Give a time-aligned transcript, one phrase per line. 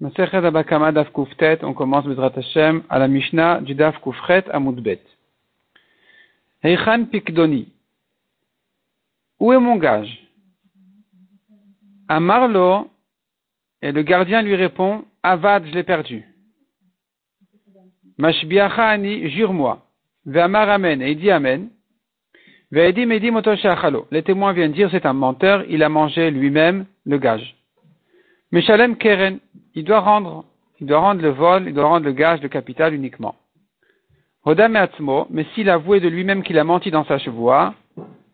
[0.00, 5.00] on commence Bezrat Hashem à la Mishnah du Daf Kufret à Moudbet.
[6.62, 7.72] Heichan Pikdoni.
[9.40, 10.28] Où est mon gage?
[12.08, 12.90] Amarlo,
[13.82, 16.24] et le gardien lui répond, Avad, je l'ai perdu.
[18.18, 19.84] Mashbiacha Ani, jure-moi.
[20.26, 21.70] Ve'amar Amen, et il dit Amen.
[22.70, 24.06] Ve'edim edim otoshachalo.
[24.10, 27.56] Les témoins viennent dire, c'est un menteur, il a mangé lui-même le gage.
[28.50, 29.38] Meshalem Keren,
[29.74, 30.44] il doit rendre,
[30.80, 33.34] il doit rendre le vol, il doit rendre le gage, le capital uniquement.
[34.44, 37.74] Hodam Atzmo, mais s'il a avoué de lui-même qu'il a menti dans sa chevoie,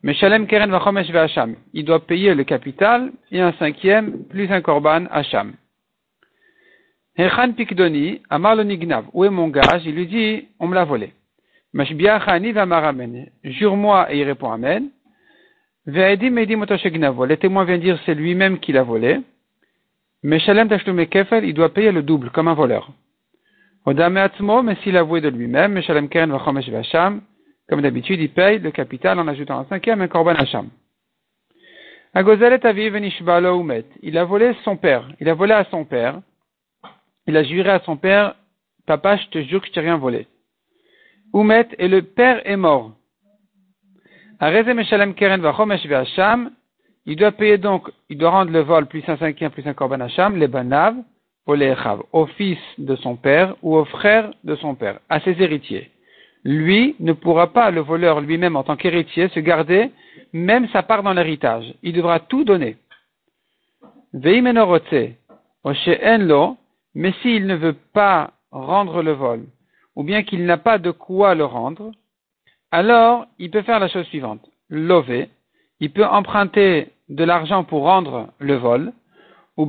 [0.02, 5.06] Meshalem Keren Vachomesh Hacham, il doit payer le capital et un cinquième plus un korban
[5.10, 5.54] Hacham.
[7.16, 8.56] Hechan Pikdoni, Amar
[9.12, 9.86] où est mon gage?
[9.86, 11.12] Il lui dit, on me l'a volé.
[11.72, 14.90] Mashbiachani Vamaramen, jure-moi et il répond Amen.
[15.86, 16.64] Ve'edim edim
[17.28, 19.20] Les témoins viennent dire c'est lui-même qui l'a volé.
[20.24, 21.04] Mais Shalem Tashlume
[21.42, 22.90] il doit payer le double, comme un voleur.
[23.84, 27.20] Odame Atzmo, mais s'il a avoué de lui-même, Shalem Keren Vachomesh Vacham,
[27.68, 30.70] comme d'habitude, il paye le capital en ajoutant un cinquième un korban Hacham.
[32.14, 33.84] Agozelet Aviv Nishbalo Umet.
[34.00, 35.06] Il a volé son père.
[35.20, 36.22] Il a volé à son père.
[37.26, 38.34] Il a juré à son père,
[38.86, 40.26] papa, je te jure que je t'ai rien volé.
[41.34, 42.92] Umet, et le père est mort.
[44.40, 46.50] Areze Meshalem Keren Vachomesh Vacham,
[47.06, 50.00] il doit payer donc, il doit rendre le vol plus un cinquième plus un korban
[50.00, 50.96] hacham, les banav,
[51.46, 51.74] ou les
[52.12, 55.90] au fils de son père ou au frère de son père, à ses héritiers.
[56.44, 59.90] Lui ne pourra pas, le voleur lui-même en tant qu'héritier, se garder
[60.32, 61.74] même sa part dans l'héritage.
[61.82, 62.76] Il devra tout donner.
[66.02, 66.56] enlo,
[66.94, 69.44] mais s'il ne veut pas rendre le vol,
[69.96, 71.92] ou bien qu'il n'a pas de quoi le rendre,
[72.70, 74.48] alors il peut faire la chose suivante.
[74.68, 75.28] Lové,
[75.80, 78.92] il peut emprunter de l'argent pour rendre le vol,
[79.56, 79.68] ou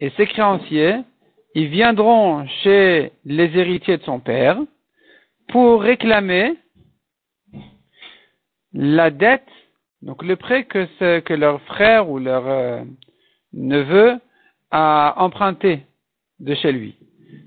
[0.00, 0.96] et ses créanciers,
[1.54, 4.58] ils viendront chez les héritiers de son père
[5.48, 6.56] pour réclamer
[8.72, 9.46] la dette,
[10.02, 12.82] donc le prêt que, que leur frère ou leur euh,
[13.52, 14.18] neveu
[14.70, 15.82] a emprunté
[16.40, 16.96] de chez lui.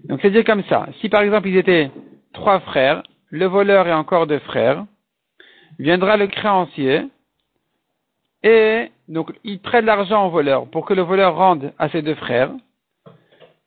[0.06, 0.88] Donc c'est comme ça.
[1.02, 1.92] Si par exemple ils étaient
[2.34, 4.86] trois frères, le voleur est encore deux frères,
[5.80, 7.04] viendra le créancier
[8.44, 12.16] et donc il prête l'argent au voleur pour que le voleur rende à ses deux
[12.16, 12.52] frères.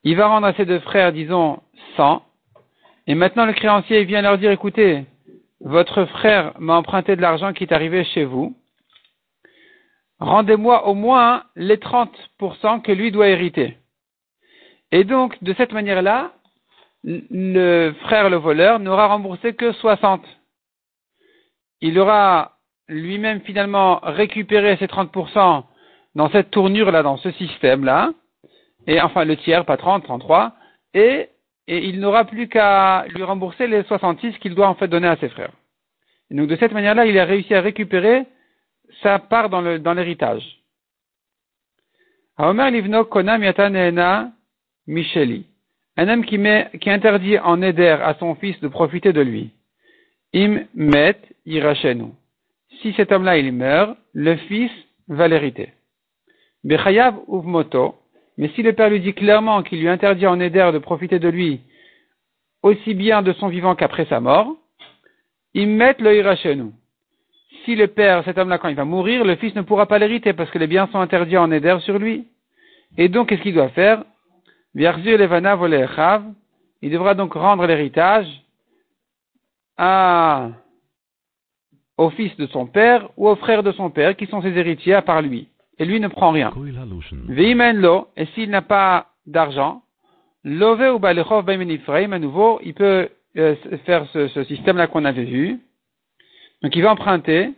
[0.05, 1.61] Il va rendre à ses deux frères, disons,
[1.97, 2.23] 100.
[3.07, 5.05] Et maintenant le créancier vient leur dire, écoutez,
[5.61, 8.57] votre frère m'a emprunté de l'argent qui est arrivé chez vous.
[10.19, 13.77] Rendez-moi au moins les 30% que lui doit hériter.
[14.93, 16.33] Et donc, de cette manière-là,
[17.05, 20.23] le frère, le voleur, n'aura remboursé que 60
[21.81, 22.57] il aura
[22.89, 25.65] lui-même finalement récupéré ses 30%
[26.15, 28.13] dans cette tournure-là, dans ce système-là,
[28.87, 30.53] et enfin le tiers, pas 30, 33,
[30.95, 31.29] et,
[31.69, 35.17] et il n'aura plus qu'à lui rembourser les 66 qu'il doit en fait donner à
[35.17, 35.53] ses frères.
[36.31, 38.27] Et donc de cette manière-là, il a réussi à récupérer
[39.03, 39.61] sa part dans
[39.95, 40.61] l'héritage.
[44.87, 45.47] Micheli.
[45.97, 46.39] Un homme qui,
[46.81, 49.51] qui interdit en éder à son fils de profiter de lui.
[50.33, 52.13] Im met irachenu.
[52.83, 54.71] Si cet homme-là il meurt, le fils
[55.09, 55.73] va l'hériter.
[56.65, 57.97] Bechayav uvmoto.
[58.39, 61.29] Mais si le père lui dit clairement qu'il lui interdit en éder de profiter de
[61.29, 61.61] lui
[62.63, 64.57] aussi bien de son vivant qu'après sa mort,
[65.57, 66.73] im met le irachenu.
[67.65, 70.33] Si le père, cet homme-là, quand il va mourir, le fils ne pourra pas l'hériter
[70.33, 72.27] parce que les biens sont interdits en éder sur lui.
[72.97, 74.05] Et donc, qu'est-ce qu'il doit faire?
[74.75, 74.83] Il
[76.91, 78.27] devra donc rendre l'héritage
[79.77, 80.51] à,
[82.01, 84.95] au fils de son père ou au frère de son père, qui sont ses héritiers
[84.95, 85.49] à part lui.
[85.79, 86.51] Et lui ne prend rien.
[87.75, 89.83] lo, et s'il n'a pas d'argent,
[90.95, 95.61] ou balechov à nouveau, il peut euh, faire ce, ce système-là qu'on avait vu.
[96.63, 97.53] Donc il va emprunter.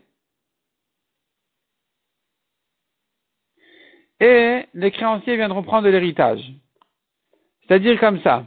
[4.18, 6.42] Et les créanciers viendront prendre de l'héritage.
[7.60, 8.44] C'est-à-dire comme ça.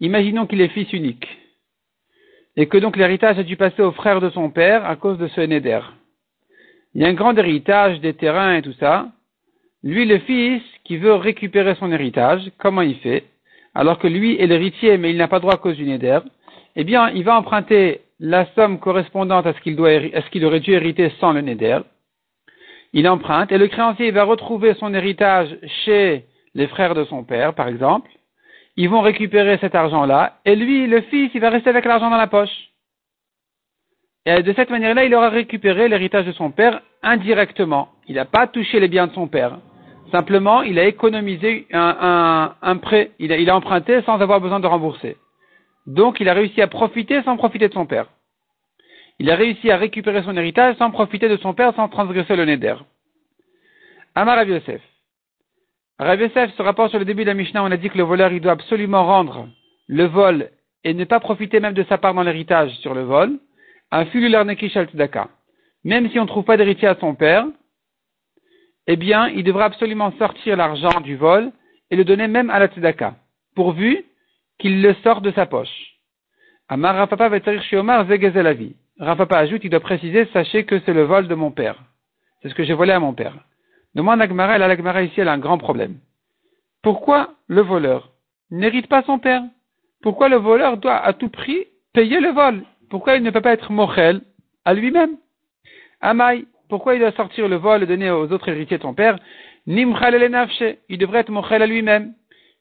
[0.00, 1.28] Imaginons qu'il est fils unique
[2.56, 5.28] et que donc l'héritage a dû passer au frère de son père à cause de
[5.28, 5.80] ce Néder.
[6.94, 9.08] Il y a un grand héritage des terrains et tout ça.
[9.82, 13.24] Lui, le fils, qui veut récupérer son héritage, comment il fait?
[13.74, 16.20] Alors que lui est l'héritier, mais il n'a pas droit à cause du Néder.
[16.76, 21.32] Eh bien, il va emprunter la somme correspondante à ce qu'il, aurait dû hériter sans
[21.32, 21.80] le Néder.
[22.92, 25.48] Il emprunte, et le créancier va retrouver son héritage
[25.84, 26.24] chez
[26.54, 28.08] les frères de son père, par exemple
[28.76, 32.16] ils vont récupérer cet argent-là, et lui, le fils, il va rester avec l'argent dans
[32.16, 32.70] la poche.
[34.26, 37.90] Et de cette manière-là, il aura récupéré l'héritage de son père indirectement.
[38.08, 39.58] Il n'a pas touché les biens de son père.
[40.10, 45.16] Simplement, il a économisé un, prêt, il a, emprunté sans avoir besoin de rembourser.
[45.86, 48.06] Donc, il a réussi à profiter sans profiter de son père.
[49.18, 52.46] Il a réussi à récupérer son héritage sans profiter de son père, sans transgresser le
[52.46, 52.76] neder.
[54.14, 54.80] Amar Yosef.
[55.98, 58.32] Rav se rapporte sur le début de la Mishnah, on a dit que le voleur,
[58.32, 59.48] il doit absolument rendre
[59.86, 60.50] le vol
[60.82, 63.38] et ne pas profiter même de sa part dans l'héritage sur le vol.
[63.92, 64.88] Un fulular nekish al
[65.84, 67.46] Même si on ne trouve pas d'héritier à son père,
[68.88, 71.52] eh bien, il devra absolument sortir l'argent du vol
[71.90, 73.14] et le donner même à la tzedaka,
[73.54, 74.04] pourvu
[74.58, 75.94] qu'il le sorte de sa poche.
[76.68, 78.74] Amar Rafapa va chez Omar vie.
[78.98, 81.76] Rafapa ajoute, il doit préciser, sachez que c'est le vol de mon père.
[82.42, 83.34] C'est ce que j'ai volé à mon père.
[83.94, 85.98] Demande Agmara, la Agmara ici, elle a un grand problème.
[86.82, 88.10] Pourquoi le voleur
[88.50, 89.42] n'hérite pas son père?
[90.02, 92.62] Pourquoi le voleur doit à tout prix payer le vol?
[92.90, 94.20] Pourquoi il ne peut pas être mochel
[94.64, 95.16] à lui-même?
[96.00, 99.18] Amai, pourquoi il doit sortir le vol et donner aux autres héritiers de son père?
[99.66, 102.14] Nimchal il devrait être mochel à lui-même.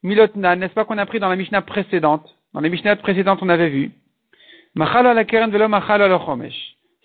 [0.03, 2.29] Milotna, n'est-ce pas qu'on a pris dans la Mishnah précédente?
[2.53, 3.91] Dans les Mishnah précédentes, on avait vu.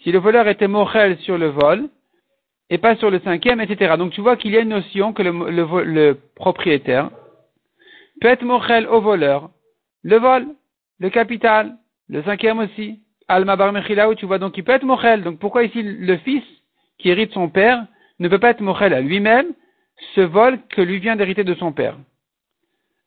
[0.03, 1.89] Si le voleur était mochel sur le vol,
[2.71, 3.95] et pas sur le cinquième, etc.
[3.97, 7.11] Donc tu vois qu'il y a une notion que le, propriétaire
[8.21, 9.51] peut être mochel au voleur,
[10.03, 10.47] le vol,
[10.99, 11.77] le capital,
[12.09, 13.01] le cinquième aussi.
[13.29, 13.73] Alma bar
[14.17, 15.23] tu vois donc il peut être mochel.
[15.23, 16.45] Donc pourquoi ici le fils
[16.99, 17.85] qui hérite son père
[18.19, 19.47] ne peut pas être mochel à lui-même
[20.15, 21.97] ce vol que lui vient d'hériter de son père?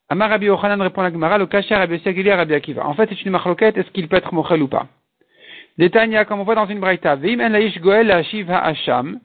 [0.09, 2.85] Amar Rabbi Yochanan répond la Gemara, le Rabbi Rabbi Akiva.
[2.85, 4.87] En fait, c'est une machloquette, est-ce qu'il peut être mochel ou pas?
[5.77, 9.21] Détania, comme on voit dans une braïta, Vim en laish goel shiv ha'asham.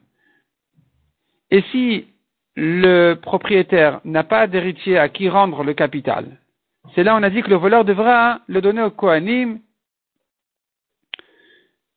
[1.51, 2.07] Et si
[2.55, 6.25] le propriétaire n'a pas d'héritier à qui rendre le capital,
[6.95, 9.59] c'est là on a dit que le voleur devra le donner au Kohanim,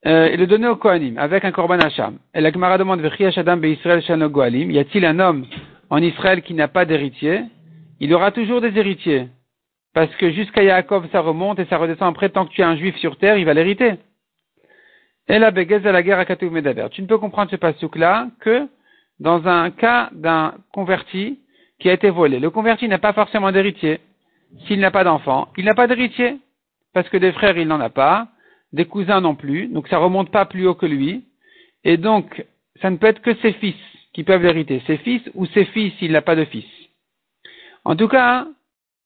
[0.07, 2.19] euh, le donner au Kohanim avec un korban hacham.
[2.35, 5.47] Et la Gemara demande y a-t-il un homme
[5.91, 7.43] en Israël qui n'a pas d'héritier?
[8.01, 9.29] Il aura toujours des héritiers.
[9.93, 12.77] Parce que jusqu'à Yaakov, ça remonte et ça redescend après, tant que tu as un
[12.77, 13.95] juif sur terre, il va l'hériter.
[15.29, 16.89] Et la à la guerre à Medaber.
[16.91, 18.69] Tu ne peux comprendre ce pasuk là que
[19.21, 21.39] dans un cas d'un converti
[21.79, 22.41] qui a été volé.
[22.41, 24.01] Le converti n'a pas forcément d'héritier.
[24.67, 26.39] S'il n'a pas d'enfant, il n'a pas d'héritier.
[26.93, 28.29] Parce que des frères, il n'en a pas,
[28.73, 31.25] des cousins non plus, donc ça remonte pas plus haut que lui.
[31.85, 32.45] Et donc,
[32.83, 33.77] ça ne peut être que ses fils
[34.13, 34.83] qui peuvent l'hériter.
[34.87, 36.67] Ses fils ou ses fils s'il n'a pas de fils.
[37.85, 38.47] En tout cas,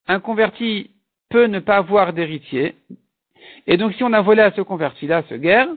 [0.07, 0.91] un converti
[1.29, 2.75] peut ne pas avoir d'héritier.
[3.67, 5.69] Et donc, si on a volé à ce converti-là, ce guerre,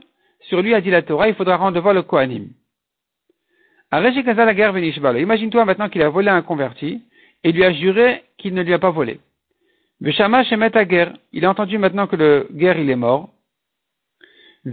[0.42, 2.48] sur lui a dit la Torah, il faudra rendre vol au Kohanim.
[3.90, 7.02] Imagine-toi maintenant qu'il a volé un converti
[7.42, 9.20] et lui a juré qu'il ne lui a pas volé.
[10.00, 13.30] Il a entendu maintenant que le guerre il est mort.
[14.66, 14.70] Et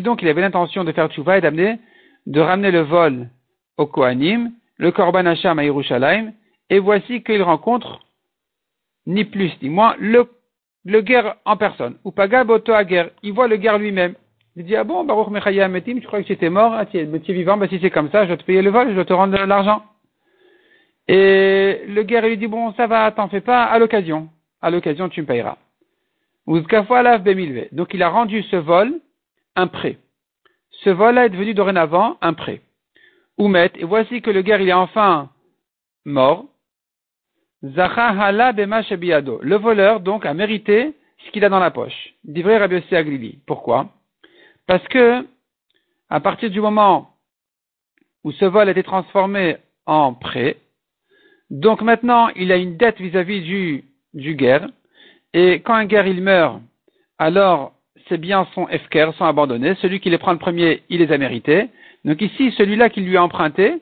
[0.00, 1.78] donc il avait l'intention de faire tchouva et d'amener,
[2.26, 3.28] de ramener le vol
[3.76, 6.32] au Kohanim, le Korban Hacham à Yerushalayim,
[6.70, 8.00] et voici qu'il rencontre
[9.06, 10.28] ni plus ni moins le,
[10.84, 11.96] le guerre en personne.
[12.04, 13.10] Ou Pagaboto guerre.
[13.22, 14.14] Il voit le guerre lui-même.
[14.56, 17.04] Il dit, ah bon, Baruch Mechaya Metim, tu crois que j'étais mort, ah, tu es,
[17.04, 19.12] vivant, bah, si c'est comme ça, je vais te payer le vol, je vais te
[19.12, 19.82] rendre l'argent.
[21.08, 24.28] Et le guerre lui dit, bon, ça va, t'en fais pas, à l'occasion.
[24.62, 25.58] À l'occasion, tu me payeras.
[26.46, 29.00] Donc il a rendu ce vol
[29.56, 29.98] un prêt.
[30.82, 32.60] Ce vol-là est devenu dorénavant un prêt.
[33.38, 35.30] Oumet, et voici que le guerre il est enfin
[36.04, 36.44] mort.
[37.62, 42.14] Le voleur donc a mérité ce qu'il a dans la poche.
[42.24, 43.38] Divrei Rabbi Aglili.
[43.46, 43.88] Pourquoi?
[44.66, 45.26] Parce que,
[46.08, 47.10] à partir du moment
[48.24, 49.56] où ce vol a été transformé
[49.86, 50.56] en prêt,
[51.50, 54.68] donc maintenant il a une dette vis-à-vis du, du guerre,
[55.32, 56.60] et quand un guerre il meurt,
[57.18, 57.72] alors
[58.08, 61.18] ses biens sont efker, sont abandonnés, celui qui les prend le premier, il les a
[61.18, 61.68] mérités.
[62.04, 63.80] Donc ici, celui-là qui lui a emprunté,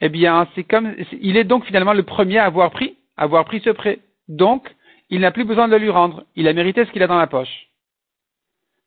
[0.00, 3.44] eh bien, c'est comme, il est donc finalement le premier à avoir pris, à avoir
[3.44, 4.00] pris ce prêt.
[4.28, 4.68] Donc,
[5.08, 6.24] il n'a plus besoin de le lui rendre.
[6.34, 7.68] Il a mérité ce qu'il a dans la poche.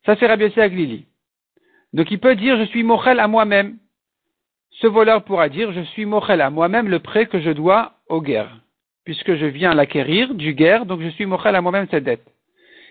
[0.05, 1.05] Ça, c'est Rabbi Aglili.
[1.93, 3.77] Donc il peut dire je suis mochel à moi-même.
[4.71, 8.21] Ce voleur pourra dire je suis mochel à moi-même le prêt que je dois au
[8.21, 8.61] guerre,
[9.05, 12.25] puisque je viens l'acquérir du guerre, donc je suis mochel à moi-même cette dette.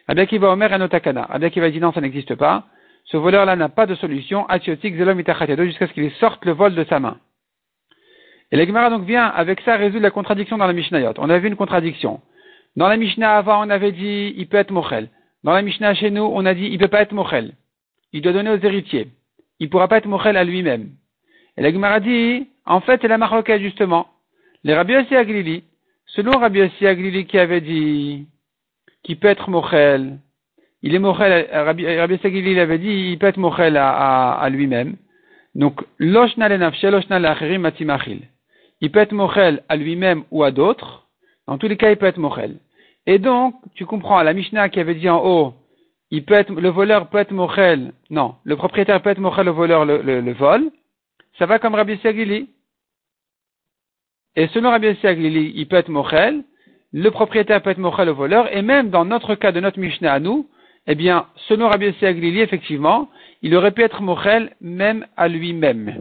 [0.09, 1.27] Rabbi va Omer Anotakana.
[1.31, 2.65] Rabbi va dire non, ça n'existe pas.
[3.05, 4.47] Ce voleur-là n'a pas de solution.
[4.51, 7.19] jusqu'à ce qu'il sorte le vol de sa main.
[8.51, 11.13] Et l'Egmara donc vient avec ça résoudre la contradiction dans la Mishnayot.
[11.19, 12.21] On a vu une contradiction.
[12.77, 15.11] Dans la Mishnah avant, on avait dit il peut être mochel.
[15.45, 17.53] Dans la Mishnah chez nous, on a dit il peut pas être mochel
[18.13, 19.09] il doit donner aux héritiers.
[19.61, 20.91] Il ne pourra pas être mochel à lui-même.
[21.57, 24.07] Et la Gemara dit, en fait, c'est la marocaine justement.
[24.65, 25.65] Les Rabbi Yossi Aglili,
[26.07, 28.27] selon Rabbi Yossi Aglili qui avait dit
[29.03, 30.19] qu'il peut être mochel,
[30.83, 34.97] il est mochel, Rabbi, Rabbi Yossi Aglili avait dit il peut être mochel à, lui-même.
[35.55, 38.21] Donc, loshna lenafshe, loshna l'acherim matimachil.
[38.81, 41.09] Il peut être mochel à lui-même ou à d'autres.
[41.49, 42.59] Dans tous les cas, il peut être mochel.
[43.07, 45.55] Et donc, tu comprends, la Mishnah qui avait dit en haut,
[46.11, 49.53] il peut être, le voleur peut être mochel, non, le propriétaire peut être mochel, le
[49.53, 50.71] voleur le, le, vol,
[51.39, 52.49] ça va comme Rabbi Siaglili.
[54.37, 56.45] Et selon Rabbi Siaglili, il peut être mochel,
[56.93, 60.15] le propriétaire peut être mochel au voleur, et même dans notre cas de notre Mishnah
[60.15, 60.49] à nous,
[60.87, 63.11] eh bien, selon Rabbi Siaglili, effectivement,
[63.43, 66.01] il aurait pu être mochel même à lui-même.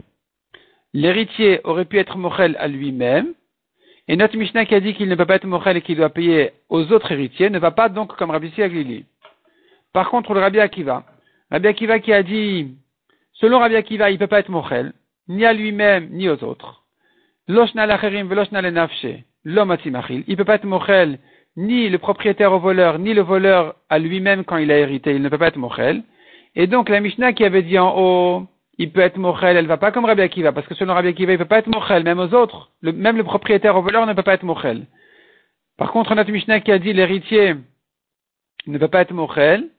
[0.94, 3.34] L'héritier aurait pu être mochel à lui-même,
[4.10, 6.08] et notre Mishnah qui a dit qu'il ne peut pas être mochel et qu'il doit
[6.08, 9.04] payer aux autres héritiers ne va pas donc comme Rabbi Siaglili.
[9.98, 11.02] Par contre, le Rabbi Akiva,
[11.50, 12.76] Rabbi Akiva qui a dit,
[13.32, 14.92] selon Rabbi Akiva, il ne peut pas être mochel,
[15.26, 16.84] ni à lui-même, ni aux autres.
[17.48, 21.18] Loshna l'acherim Il ne peut pas être mochel,
[21.56, 25.16] ni le propriétaire au voleur, ni le voleur à lui-même quand il a hérité.
[25.16, 26.04] Il ne peut pas être mochel.
[26.54, 28.46] Et donc, la Mishnah qui avait dit en haut,
[28.78, 31.32] il peut être mochel, elle va pas comme Rabbi Akiva, parce que selon Rabbi Akiva,
[31.32, 32.70] il peut pas être mochel, même aux autres.
[32.82, 34.86] même le propriétaire au voleur ne peut pas être mochel.
[35.76, 37.56] Par contre, notre Mishnah qui a dit l'héritier
[38.68, 39.70] ne peut pas être mochel,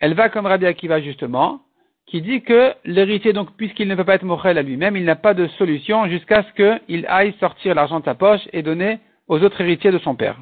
[0.00, 1.60] elle va comme Rabbi Akiva justement,
[2.06, 5.16] qui dit que l'héritier, donc, puisqu'il ne peut pas être mochel à lui-même, il n'a
[5.16, 6.52] pas de solution jusqu'à ce
[6.86, 10.38] qu'il aille sortir l'argent de sa poche et donner aux autres héritiers de son père.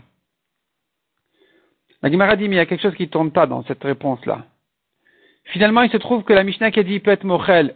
[2.02, 3.82] La Gemara dit, mais il y a quelque chose qui ne tourne pas dans cette
[3.82, 4.44] réponse-là.
[5.46, 7.75] Finalement, il se trouve que la Mishnah qui a dit peut être mochel,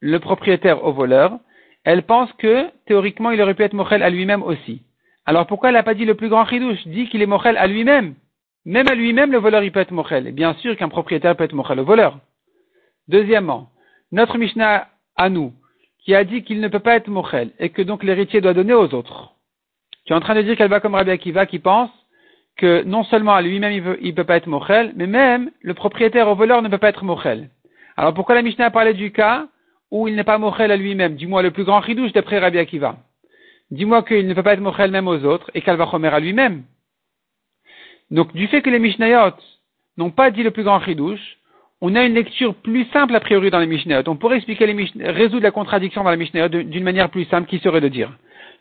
[0.00, 1.38] le propriétaire au voleur,
[1.84, 4.82] elle pense que, théoriquement, il aurait pu être mochel à lui-même aussi.
[5.24, 6.86] Alors pourquoi elle n'a pas dit le plus grand chidouche?
[6.86, 8.14] Dit qu'il est mochel à lui-même.
[8.66, 10.26] Même à lui-même, le voleur, il peut être mochel.
[10.26, 12.18] Et bien sûr qu'un propriétaire peut être mochel au voleur.
[13.06, 13.70] Deuxièmement,
[14.10, 15.52] notre Mishnah à nous,
[16.00, 18.74] qui a dit qu'il ne peut pas être mochel, et que donc l'héritier doit donner
[18.74, 19.36] aux autres.
[20.04, 21.90] Tu es en train de dire qu'elle va comme Rabbi Akiva qui pense
[22.56, 26.28] que non seulement à lui-même il ne peut pas être mochel, mais même le propriétaire
[26.28, 27.50] au voleur ne peut pas être mochel.
[27.96, 29.46] Alors pourquoi la Mishnah a parlé du cas
[29.90, 31.14] où il n'est pas mochel à lui-même?
[31.14, 32.96] Dis-moi le plus grand ridouche d'après Rabbi Akiva.
[33.70, 36.18] Dis-moi qu'il ne peut pas être mochel même aux autres et qu'elle va chomer à
[36.20, 36.62] lui-même.
[38.10, 39.34] Donc du fait que les Mishnayot
[39.96, 41.38] n'ont pas dit le plus grand ridouche,
[41.80, 44.02] on a une lecture plus simple a priori dans les Mishnayot.
[44.06, 47.58] On pourrait expliquer les résoudre la contradiction dans les Mishnayot d'une manière plus simple qui
[47.58, 48.12] serait de dire.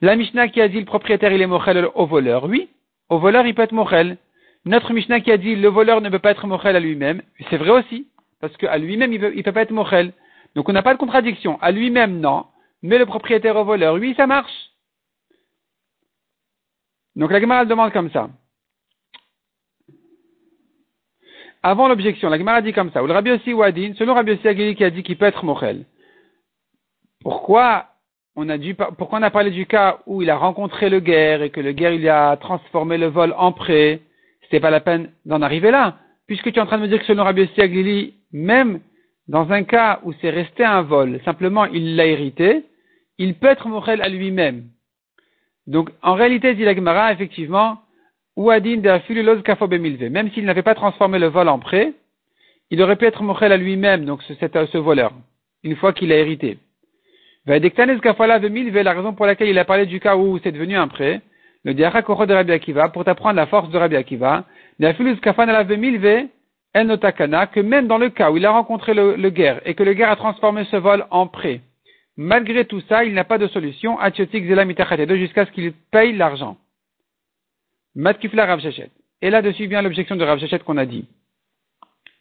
[0.02, 2.70] La Mishnah qui a dit le propriétaire il est mochel au voleur, oui,
[3.10, 4.18] au voleur, il peut être mochel.
[4.66, 7.58] Notre Mishnah qui a dit le voleur ne peut pas être mochel à lui-même, c'est
[7.58, 8.08] vrai aussi,
[8.42, 10.12] parce qu'à lui-même, il ne peut, pas être mochel.
[10.56, 11.62] Donc on n'a pas de contradiction.
[11.62, 12.46] À lui-même, non,
[12.82, 14.72] mais le propriétaire au voleur, oui, ça marche.
[17.16, 18.30] Donc la Gemara demande comme ça.
[21.68, 23.04] Avant l'objection, la Gemara dit comme ça.
[23.04, 25.44] Ou le Rabbi aussi Wadin, selon Rabbi aussi Agili qui a dit qu'il peut être
[25.44, 25.86] mochel.
[27.24, 27.88] Pourquoi
[28.36, 31.42] on a dû, pourquoi on a parlé du cas où il a rencontré le guerre
[31.42, 34.02] et que le guerre il a transformé le vol en prêt?
[34.44, 37.00] C'était pas la peine d'en arriver là, puisque tu es en train de me dire
[37.00, 38.82] que selon Rabbi Aglili, même
[39.28, 42.64] dans un cas où c'est resté un vol, simplement il l'a hérité,
[43.18, 44.66] il peut être mochel à lui-même.
[45.66, 47.80] Donc, en réalité, dit la Gemara, effectivement,
[48.36, 51.94] Ouadin de même s'il n'avait pas transformé le vol en prêt,
[52.70, 55.12] il aurait pu être mochel à lui-même, donc ce, ce voleur,
[55.64, 56.58] une fois qu'il a hérité.
[57.46, 61.22] La raison pour laquelle il a parlé du cas où c'est devenu un prêt,
[61.64, 64.46] le diara de Rabbi Akiva, pour t'apprendre la force de Rabbi Akiva,
[64.80, 65.30] que
[67.60, 70.16] même dans le cas où il a rencontré le, guerre et que le guerre a
[70.16, 71.62] transformé ce vol en prêt,
[72.18, 76.58] malgré tout ça, il n'a pas de solution, jusqu'à ce qu'il paye l'argent.
[77.98, 81.06] Et là-dessus vient l'objection de Rav qu'on a dit.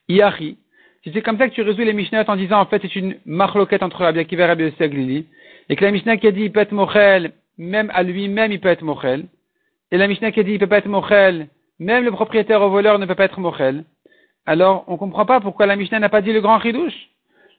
[0.09, 0.59] Iachi,
[1.03, 3.17] si c'est comme ça que tu résous les Mishnayot en disant en fait c'est une
[3.27, 5.27] marloquette entre Rabbi Akiva et Rabbi Aglili,
[5.69, 8.61] et que la Mishnah qui a dit il peut être mochel, même à lui-même il
[8.61, 9.27] peut être mochel,
[9.91, 12.71] et la Mishnah qui a dit il peut pas être mochel, même le propriétaire au
[12.71, 13.85] voleur ne peut pas être mochel,
[14.47, 17.09] alors on ne comprend pas pourquoi la Mishnah n'a pas dit le grand chidouche.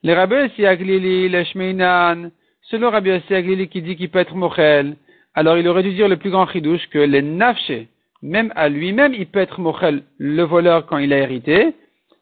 [0.03, 2.29] Les Rabbi Aglili, les Shmeinan,
[2.61, 4.95] selon Rabbi Aglili qui dit qu'il peut être mochel,
[5.33, 7.89] alors il aurait dû dire le plus grand chidouche que les nafshé,
[8.25, 11.73] même à lui-même il peut être mochel, le voleur quand il a hérité,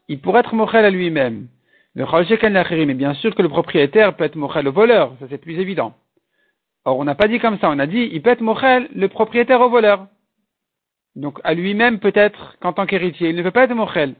[0.07, 1.47] il pourrait être mochel à lui-même.
[1.95, 5.93] Mais bien sûr que le propriétaire peut être mochel au voleur, ça c'est plus évident.
[6.85, 9.07] Or, on n'a pas dit comme ça, on a dit, il peut être mochel, le
[9.07, 10.07] propriétaire au voleur.
[11.15, 14.15] Donc, à lui-même peut-être qu'en tant qu'héritier, il ne peut pas être mochel.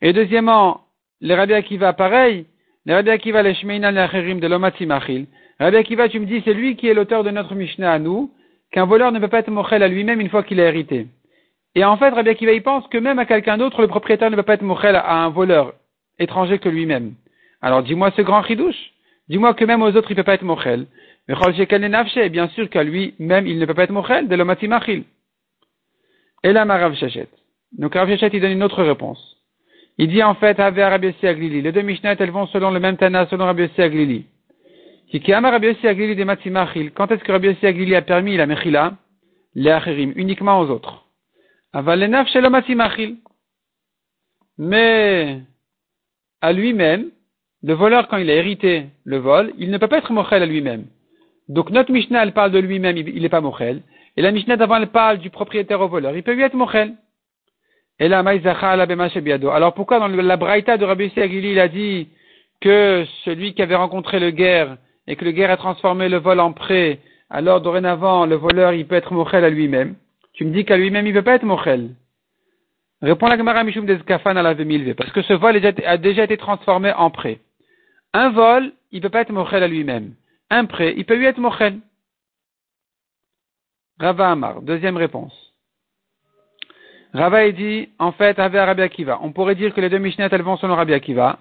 [0.00, 0.80] Et deuxièmement,
[1.20, 2.46] les Rabbi Akiva, pareil,
[2.86, 5.26] les Rabbi Akiva, les Shmeinan, les de l'Omatimachil.
[5.60, 8.32] Rabbi Akiva, tu me dis, c'est lui qui est l'auteur de notre Mishnah à nous,
[8.72, 11.06] qu'un voleur ne peut pas être mochel à lui-même une fois qu'il a hérité.
[11.74, 14.36] Et en fait, Rabbi Akiva, il pense que même à quelqu'un d'autre, le propriétaire ne
[14.36, 15.74] peut pas être mochel à un voleur
[16.18, 17.14] étranger que lui-même.
[17.62, 18.92] Alors dis-moi ce grand chidouche.
[19.28, 20.86] Dis-moi que même aux autres, il ne peut pas être mochel.
[21.28, 25.04] Mais et bien sûr qu'à lui-même, il ne peut pas être mochel de l'omatimachil.
[26.42, 27.28] Et là, ma Rav Shachet.
[27.78, 29.36] Donc Rav Shachet, il donne une autre réponse.
[29.98, 31.62] Il dit en fait, Ave Rabbi Aglili.
[31.62, 34.24] Les deux Mishnah, elles vont selon le même Tana, selon Rabbi Aglili.
[35.12, 35.18] Quand
[37.10, 38.94] est-ce que Rabbi Aglili a permis la Mechila?
[39.56, 41.04] Les Achirim, uniquement aux autres.
[41.72, 43.16] Avalenaf Matimachil.
[44.58, 45.40] Mais,
[46.40, 47.10] à lui-même,
[47.62, 50.46] le voleur, quand il a hérité le vol, il ne peut pas être mochel à
[50.46, 50.86] lui-même.
[51.48, 53.82] Donc notre Mishnah, elle parle de lui-même, il n'est pas mochel.
[54.16, 56.14] Et la Mishnah d'avant, elle parle du propriétaire au voleur.
[56.16, 56.94] Il peut lui être mochel.
[57.98, 62.08] Et là, Alors pourquoi dans la braïta de Rabbi Agili, il a dit
[62.60, 64.76] que celui qui avait rencontré le guerre
[65.10, 67.00] et que le guerre a transformé le vol en prêt,
[67.30, 69.96] alors dorénavant, le voleur, il peut être mochel à lui-même.
[70.34, 71.96] Tu me dis qu'à lui-même, il ne peut pas être mochel.
[73.02, 74.54] Répond la Gemara Mishum Deskafan à la
[74.94, 77.40] parce que ce vol a déjà été transformé en prêt.
[78.12, 80.14] Un vol, il ne peut pas être mochel à lui-même.
[80.48, 81.80] Un prêt, il peut lui être mochel.
[83.98, 85.34] Rava Amar, deuxième réponse.
[87.12, 89.18] Rava dit, en fait, avec Rabbi Akiva.
[89.22, 91.40] On pourrait dire que les deux Mishnah elles vont selon Rabbi Akiva.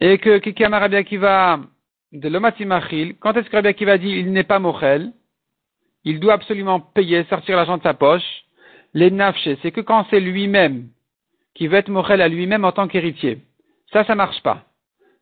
[0.00, 1.60] Et que Kikama Rabbi Akiva
[2.12, 5.12] de l'Omatimachil, quand est-ce que Rabbi Akiva dit il n'est pas mochel,
[6.04, 8.44] il doit absolument payer, sortir l'argent de sa poche,
[8.94, 10.88] les nafshés, c'est que quand c'est lui-même
[11.54, 13.38] qui veut être mochel à lui-même en tant qu'héritier.
[13.92, 14.64] Ça, ça marche pas.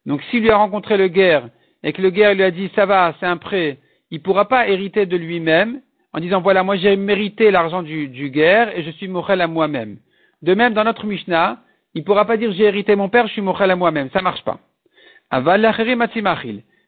[0.05, 1.49] Donc s'il lui a rencontré le guerre
[1.83, 3.78] et que le guerre lui a dit ça va, c'est un prêt,
[4.11, 5.81] il ne pourra pas hériter de lui-même
[6.12, 9.99] en disant voilà, moi j'ai mérité l'argent du, guerre et je suis mochel à moi-même.
[10.43, 11.59] De même, dans notre Mishnah,
[11.95, 14.11] il ne pourra pas dire j'ai hérité mon père, je suis mochel à moi-même.
[14.11, 14.61] Ça marche pas.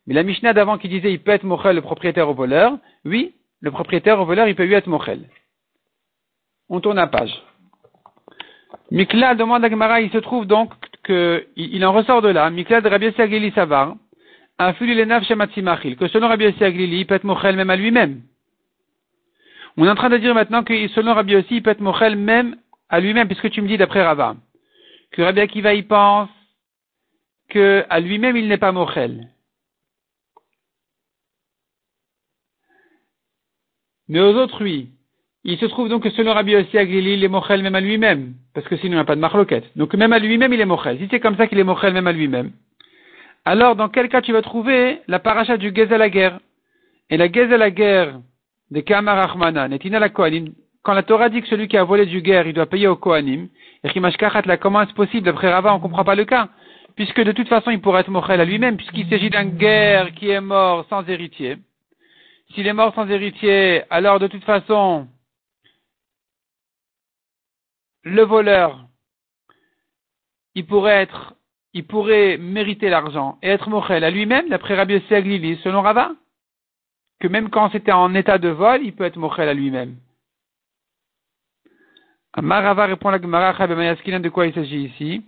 [0.09, 3.35] Mais la Mishnah d'avant qui disait il peut être mochel le propriétaire au voleur, oui,
[3.61, 5.29] le propriétaire au voleur, il peut lui être mochel.
[6.71, 7.43] On tourne la page.
[8.91, 10.73] Mikla demande à Gemara, il se trouve donc
[11.03, 13.97] que, il, en ressort de là, Mikla de Rabbi Saglili Savar,
[14.59, 18.23] que selon Rabbi Saglili, il peut être mochel même à lui-même.
[19.77, 22.17] On est en train de dire maintenant que selon Rabbi aussi, il peut être mochel
[22.17, 22.57] même
[22.89, 24.37] à lui-même, puisque tu me dis d'après Rava,
[25.13, 26.31] que Rabbi Akiva y pense
[27.51, 29.29] que à lui-même il n'est pas mochel.
[34.09, 34.89] Mais aux autres, oui.
[35.45, 38.35] Il se trouve donc que selon Rabbi Yossi Aglili, il est mochel même à lui-même,
[38.55, 39.65] parce que sinon il n'y a pas de marloquette.
[39.77, 40.99] Donc même à lui-même, il est mochel.
[40.99, 42.51] Si c'est comme ça qu'il est mochel même à lui-même,
[43.45, 46.41] alors dans quel cas tu vas trouver la paracha du Gez à guerre
[47.09, 48.21] Et la Gez à la guerre
[48.71, 52.07] de Kamar Achmana, Netina la Kohanim, quand la Torah dit que celui qui a volé
[52.07, 53.49] du guerre, il doit payer au Kohanim,
[53.85, 55.25] et Kimashkachat la comment est-ce possible?
[55.25, 56.49] D'après Rava, on ne comprend pas le cas.
[56.97, 60.31] Puisque de toute façon, il pourrait être mochel à lui-même, puisqu'il s'agit d'un guerre qui
[60.31, 61.59] est mort sans héritier.
[62.53, 65.09] S'il est mort sans héritier, alors de toute façon,
[68.03, 68.87] le voleur,
[70.55, 71.35] il pourrait être,
[71.75, 76.13] il pourrait mériter l'argent et être mochel à lui-même, d'après Rabbi Seaglili, selon Rava,
[77.21, 79.97] que même quand c'était en état de vol, il peut être mochel à lui-même.
[82.41, 85.23] Marava répond la Gemara de quoi il s'agit ici?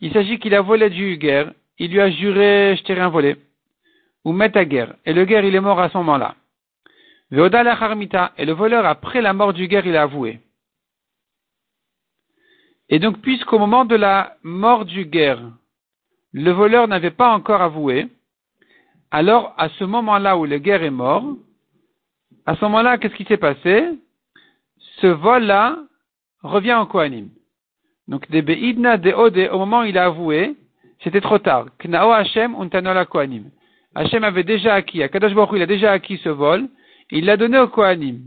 [0.00, 3.36] Il s'agit qu'il a volé du guerre, il lui a juré, je t'ai rien volé.
[4.24, 6.36] Ou met à guerre, et le guerre il est mort à ce moment-là.
[7.32, 10.40] Et le voleur, après la mort du guerre, il a avoué.
[12.90, 15.40] Et donc, puisqu'au moment de la mort du guerre,
[16.32, 18.06] le voleur n'avait pas encore avoué,
[19.10, 21.24] alors à ce moment-là où le guerre est mort,
[22.44, 23.98] à ce moment-là, qu'est-ce qui s'est passé?
[25.00, 25.78] Ce vol-là
[26.42, 27.30] revient en Kohanim.
[28.08, 30.54] Donc, des Beidna, au moment où il a avoué,
[31.02, 31.66] c'était trop tard.
[31.78, 33.44] Knao Hashem, untanola Kohanim.
[33.94, 36.68] Hashem avait déjà acquis, Akadosh Baruch il a déjà acquis ce vol,
[37.10, 38.20] il l'a donné au Kohanim.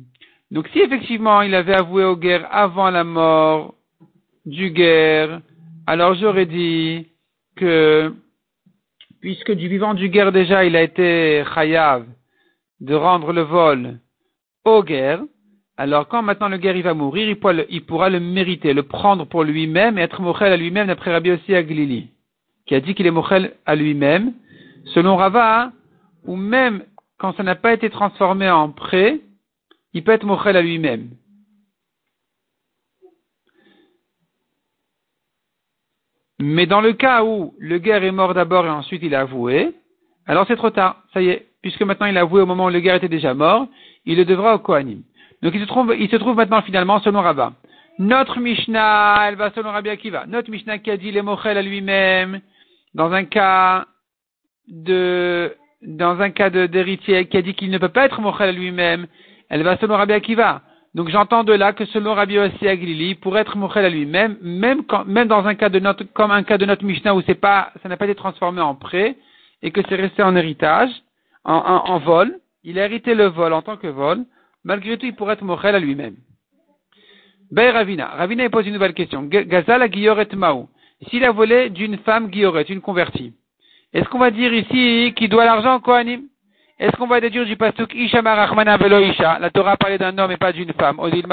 [0.52, 3.74] Donc si effectivement il avait avoué aux guerres avant la mort
[4.46, 5.42] du guerre,
[5.88, 7.08] alors j'aurais dit
[7.56, 8.14] que
[9.22, 12.06] puisque du vivant du guerre déjà il a été chayav
[12.80, 14.00] de rendre le vol
[14.66, 15.24] au guerre,
[15.78, 18.74] alors quand maintenant le guerre il va mourir, il pourra, le, il pourra le mériter,
[18.74, 22.10] le prendre pour lui-même et être mochel à lui-même d'après Rabbi aussi Aglili,
[22.66, 24.34] qui a dit qu'il est mochel à lui-même,
[24.94, 25.72] selon Rava,
[26.26, 26.84] ou même
[27.18, 29.22] quand ça n'a pas été transformé en prêt,
[29.94, 31.10] il peut être mochel à lui-même.
[36.40, 39.74] Mais dans le cas où le guerre est mort d'abord et ensuite il a avoué,
[40.28, 41.04] alors c'est trop tard.
[41.14, 43.34] Ça y est, puisque maintenant il a avoué au moment où le guerre était déjà
[43.34, 43.68] mort,
[44.06, 45.02] il le devra au Kohanim.
[45.42, 47.54] Donc il se trouve, il se trouve maintenant finalement selon Rabbah.
[48.00, 50.26] Notre Mishnah, elle va selon Rabbi Akiva.
[50.28, 52.42] Notre Mishnah qui a dit les mochel à lui-même,
[52.96, 53.86] dans un cas
[54.68, 59.06] de dans un cas d'héritier qui a dit qu'il ne peut pas être mochel lui-même,
[59.50, 60.62] elle va selon Rabbi Akiva.
[60.96, 64.82] Donc j'entends de là que selon Rabbi Yossi Aglili, pour être mochel à lui-même, même,
[65.06, 67.72] même dans un cas de notre, comme un cas de notre Mishnah où c'est pas,
[67.84, 69.18] ça n'a pas été transformé en prêt,
[69.62, 70.90] et que c'est resté en héritage,
[71.44, 74.24] en, en, vol, il a hérité le vol en tant que vol,
[74.64, 76.16] malgré tout il pourrait être mochel à lui-même.
[77.52, 78.08] Ben Ravina.
[78.08, 79.24] Ravina pose une nouvelle question.
[79.24, 80.70] Gazal Guilloret Maou.
[81.10, 83.34] S'il a volé d'une femme Guilloret, une convertie,
[83.94, 87.94] est-ce qu'on va dire ici qu'il doit l'argent au Est-ce qu'on va déduire du pasuk
[87.94, 89.40] Isha Marachmana Velo Isha?
[89.40, 91.00] La Torah parlait d'un homme et pas d'une femme.
[91.00, 91.26] Odil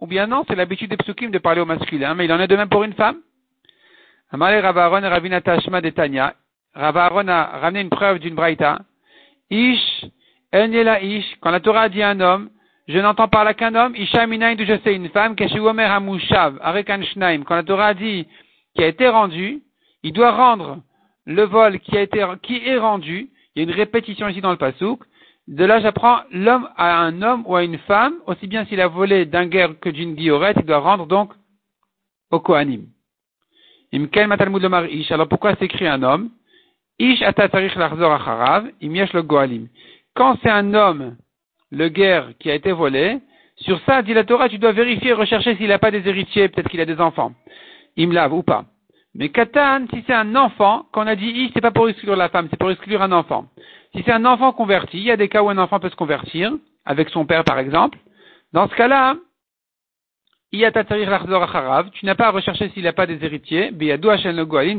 [0.00, 2.46] Ou bien non, c'est l'habitude des psukim de parler au masculin, mais il en est
[2.46, 3.16] de même pour une femme?
[4.30, 6.34] Amale Ravaron Ravina Tashma de Tanya.
[6.74, 8.78] Ravaron a ramené une preuve d'une braïta.
[9.50, 10.06] Ish,
[10.54, 12.50] Enyela Ish, quand la Torah dit un homme,
[12.88, 17.02] je n'entends par là qu'un homme, Isha Minayin je sais une femme, Keshuomer Hamushav, Arekan
[17.02, 18.26] Shnaim, quand la Torah dit
[18.74, 19.62] qui a été rendu,
[20.02, 20.80] il doit rendre
[21.26, 24.50] le vol qui a été, qui est rendu, il y a une répétition ici dans
[24.50, 25.02] le pasouk,
[25.48, 28.88] de là j'apprends l'homme à un homme ou à une femme, aussi bien s'il a
[28.88, 31.32] volé d'un guerre que d'une guillorette, il doit rendre donc
[32.30, 32.86] au Kohanim.
[33.92, 36.30] Alors pourquoi s'écrit un homme?
[36.98, 39.68] Ish acharav, le.
[40.14, 41.16] Quand c'est un homme,
[41.70, 43.18] le guerre qui a été volé,
[43.56, 46.68] sur ça, dit la Torah, tu dois vérifier, rechercher s'il n'a pas des héritiers, peut-être
[46.68, 47.32] qu'il a des enfants.
[47.98, 48.64] Imlav ou pas.
[49.14, 52.30] Mais Katan, si c'est un enfant, qu'on a dit I, c'est pas pour exclure la
[52.30, 53.46] femme, c'est pour exclure un enfant.
[53.94, 55.96] Si c'est un enfant converti, il y a des cas où un enfant peut se
[55.96, 56.52] convertir,
[56.86, 57.98] avec son père par exemple.
[58.52, 59.16] Dans ce cas-là,
[60.50, 60.58] tu
[62.06, 63.70] n'as pas à rechercher s'il n'a pas des héritiers,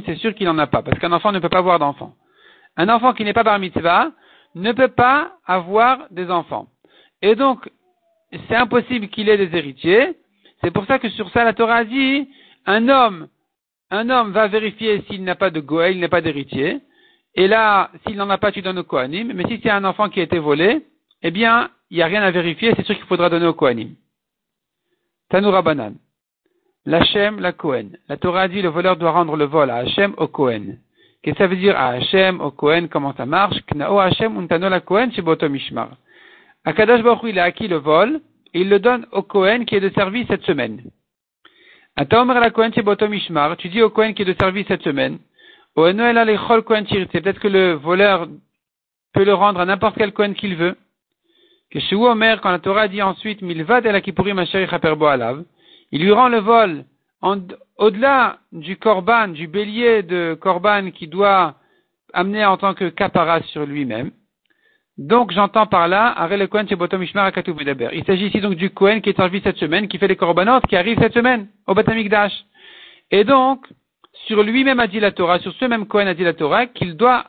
[0.05, 2.13] c'est sûr qu'il n'en a pas, parce qu'un enfant ne peut pas avoir d'enfant.
[2.77, 4.11] Un enfant qui n'est pas bar mitzvah
[4.55, 6.67] ne peut pas avoir des enfants.
[7.21, 7.69] Et donc,
[8.47, 10.15] c'est impossible qu'il ait des héritiers.
[10.63, 12.27] C'est pour ça que sur ça, la Torah dit,
[12.65, 13.27] un homme
[13.93, 16.79] un homme va vérifier s'il n'a pas de goël, il n'a pas d'héritier.
[17.35, 19.31] Et là, s'il n'en a pas, tu donnes au Kohanim.
[19.33, 20.83] Mais si c'est un enfant qui a été volé,
[21.21, 23.91] eh bien, il n'y a rien à vérifier, c'est sûr qu'il faudra donner au Kohanim.
[25.29, 25.93] Tanoura Banan.
[26.87, 27.97] L'Hachem, la Kohen.
[28.09, 30.79] La Torah dit le voleur doit rendre le vol à Hachem au Kohen.
[31.21, 33.61] Qu'est-ce que ça veut dire à Hachem, au Kohen, comment ça marche?
[33.67, 35.91] Knao Hachem untano la Kohen shiboto mishmar.
[36.65, 38.21] Akadash Baruch il a acquis le vol,
[38.55, 40.81] et il le donne au Kohen qui est de service cette semaine.
[41.95, 45.19] Tu dis au Kohen qui est de service cette semaine.
[45.75, 48.27] Peut-être que le voleur
[49.13, 50.75] peut le rendre à n'importe quel Kohen qu'il veut.
[51.71, 53.47] Que chez Omer, quand la Torah dit ensuite, il
[56.03, 56.85] lui rend le vol
[57.77, 61.55] au-delà du korban, du bélier de korban qui doit
[62.13, 64.11] amener en tant que caparas sur lui-même.
[64.97, 69.87] Donc j'entends par là, Il s'agit ici donc du Kohen qui est servi cette semaine,
[69.87, 72.33] qui fait les corbanotes, qui arrive cette semaine au Batamikdash.
[73.09, 73.65] Et donc,
[74.27, 77.25] sur lui-même a sur ce même Kohen a qu'il doit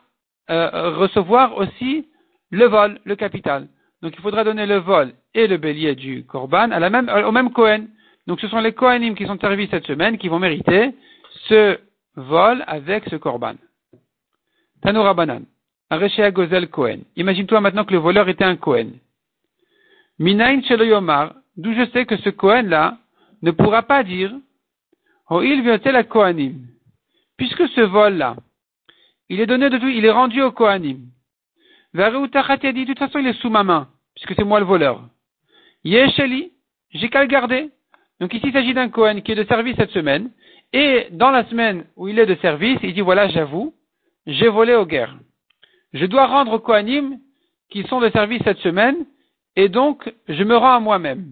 [0.49, 2.07] euh, recevoir aussi
[2.51, 3.67] le vol, le capital.
[4.01, 7.87] Donc il faudra donner le vol et le bélier du Korban même, au même Kohen.
[8.27, 10.91] Donc ce sont les Kohanim qui sont servis cette semaine qui vont mériter
[11.47, 11.79] ce
[12.15, 13.55] vol avec ce Korban.
[14.83, 15.41] Tanoura Banan.
[16.71, 16.99] Cohen.
[17.15, 18.93] Imagine-toi maintenant que le voleur était un Cohen.
[20.17, 22.97] Minain Yomar, d'où je sais que ce Cohen-là
[23.41, 24.33] ne pourra pas dire,
[25.29, 26.67] Oh, il la Kohanim.
[27.37, 28.35] Puisque ce vol-là,
[29.29, 30.99] il est donné de tout, il est rendu au Kohanim.
[31.93, 35.01] dit, de toute façon, il est sous ma main, puisque c'est moi le voleur.
[35.83, 36.51] Yesheli,
[36.91, 37.71] j'ai qu'à le garder.
[38.19, 40.31] Donc ici, il s'agit d'un Cohen qui est de service cette semaine,
[40.73, 43.73] et dans la semaine où il est de service, il dit, voilà, j'avoue,
[44.27, 45.17] j'ai volé aux guerres
[45.95, 47.19] je dois rendre aux Kohanim
[47.69, 49.05] qui sont de service cette semaine,
[49.55, 51.31] et donc je me rends à moi-même.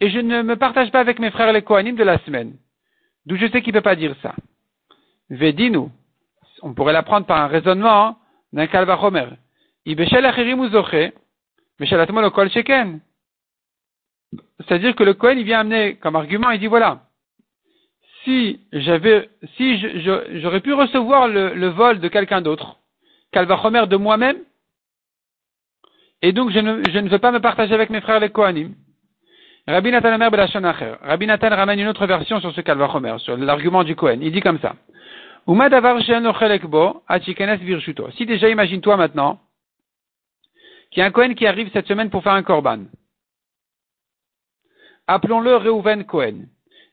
[0.00, 2.56] Et je ne me partage pas avec mes frères les Kohanim de la semaine.
[3.26, 4.36] D'où je sais qu'il ne peut pas dire ça.
[5.30, 5.88] Vedinu.
[6.62, 8.16] On pourrait l'apprendre par un raisonnement hein,
[8.52, 9.30] d'un kalvachomer.
[14.64, 17.02] C'est-à-dire que le Kohen, il vient amener comme argument, il dit voilà,
[18.22, 19.78] si j'avais, si
[20.40, 22.77] j'aurais pu recevoir le vol de quelqu'un d'autre,
[23.32, 24.38] Kalvachomer de moi-même,
[26.22, 28.74] et donc je ne, veux pas me partager avec mes frères les Kohanim.
[29.66, 30.30] Rabbi Nathan Amer
[31.02, 34.22] Rabbi Nathan ramène une autre version sur ce Kalvachomer, sur l'argument du Kohen.
[34.22, 34.74] Il dit comme ça.
[38.16, 39.40] Si déjà imagine-toi maintenant
[40.90, 42.84] qu'il y a un Kohen qui arrive cette semaine pour faire un Korban.
[45.06, 46.46] Appelons-le Reuven Cohen.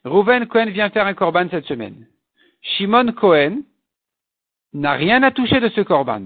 [0.04, 2.08] Reuven Cohen vient faire un Korban cette semaine.
[2.62, 3.64] Shimon Cohen
[4.76, 6.24] n'a rien à toucher de ce korban.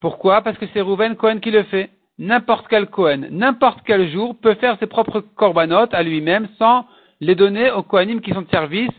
[0.00, 0.42] Pourquoi?
[0.42, 1.90] Parce que c'est Rouven Cohen qui le fait.
[2.18, 6.84] N'importe quel Cohen, n'importe quel jour, peut faire ses propres corbanotes à lui-même sans
[7.20, 8.90] les donner aux Kohanim qui sont de service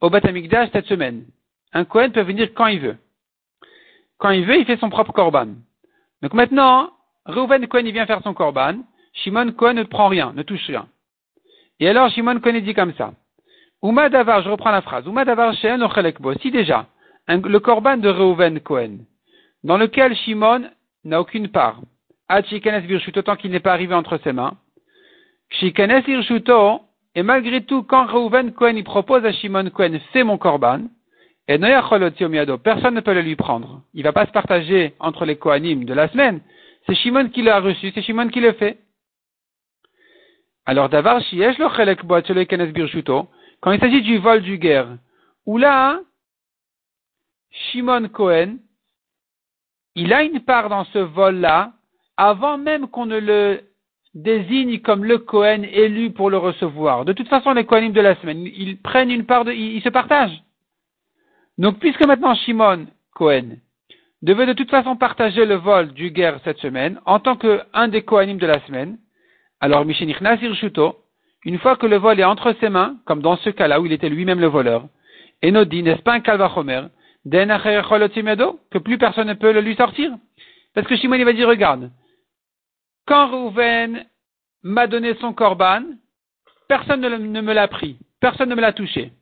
[0.00, 1.24] au Batamikdash cette semaine.
[1.72, 2.96] Un Cohen peut venir quand il veut.
[4.18, 5.48] Quand il veut, il fait son propre korban.
[6.22, 6.90] Donc maintenant,
[7.26, 8.78] Reuven Cohen il vient faire son korban,
[9.12, 10.88] Shimon Cohen ne prend rien, ne touche rien.
[11.78, 13.12] Et alors Shimon Cohen dit comme ça.
[13.84, 15.06] Uma davar, je reprends la phrase.
[15.06, 16.86] Uma davar Si déjà,
[17.28, 18.98] le korban de Reuven Cohen,
[19.62, 20.70] dans lequel Shimon
[21.04, 21.80] n'a aucune part.
[22.28, 24.56] Ad Shikanes Virshuto, tant qu'il n'est pas arrivé entre ses mains.
[25.50, 26.80] Shikanes Virshuto,
[27.14, 30.82] Et malgré tout, quand Reuven Cohen il propose à Shimon Cohen, fais mon korban,
[31.48, 33.82] et personne ne peut le lui prendre.
[33.94, 36.40] Il va pas se partager entre les Kohanim de la semaine.
[36.86, 38.78] C'est Shimon qui l'a reçu, c'est Shimon qui le fait.
[40.66, 43.28] Alors, Davar Shiesh lo chelek birshuto,
[43.62, 44.98] quand il s'agit du vol du guerre,
[45.46, 46.00] où là,
[47.50, 48.58] Shimon Cohen,
[49.94, 51.72] il a une part dans ce vol-là,
[52.16, 53.60] avant même qu'on ne le
[54.14, 57.04] désigne comme le Cohen élu pour le recevoir.
[57.04, 60.42] De toute façon, les Kohanim de la semaine, ils prennent une part ils, se partagent.
[61.58, 63.56] Donc, puisque maintenant Shimon Cohen
[64.22, 68.02] devait de toute façon partager le vol du guerre cette semaine, en tant qu'un des
[68.02, 68.98] Kohanim de la semaine,
[69.60, 70.96] alors Mishenich Nazir Shuto,
[71.44, 73.92] une fois que le vol est entre ses mains, comme dans ce cas-là où il
[73.92, 74.88] était lui-même le voleur,
[75.42, 76.88] et dit, n'est-ce pas un Kalvachomer,
[77.24, 80.12] que plus personne ne peut le lui sortir.
[80.74, 81.90] Parce que Shimon il va dire, regarde,
[83.06, 84.04] quand Rouven
[84.62, 85.82] m'a donné son korban,
[86.68, 89.12] personne ne, me l'a pris, personne ne me l'a touché.